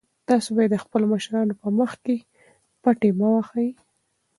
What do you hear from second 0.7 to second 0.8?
د